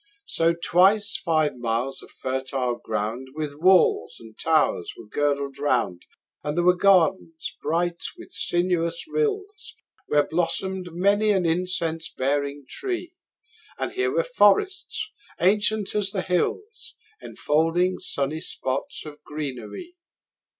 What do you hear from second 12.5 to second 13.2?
tree;